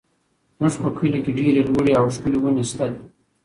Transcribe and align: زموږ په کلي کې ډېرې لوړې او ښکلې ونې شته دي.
زموږ 0.59 0.75
په 0.83 0.89
کلي 0.97 1.19
کې 1.25 1.31
ډېرې 1.39 1.61
لوړې 1.67 1.93
او 1.99 2.05
ښکلې 2.15 2.37
ونې 2.39 2.63
شته 2.69 2.85
دي. 2.91 2.99